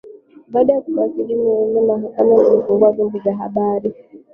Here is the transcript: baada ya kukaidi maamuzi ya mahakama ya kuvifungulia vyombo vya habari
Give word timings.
baada 0.47 0.73
ya 0.73 0.81
kukaidi 0.81 1.35
maamuzi 1.35 1.77
ya 1.77 1.83
mahakama 1.83 2.35
ya 2.35 2.43
kuvifungulia 2.43 2.91
vyombo 2.91 3.19
vya 3.19 3.37
habari 3.37 3.93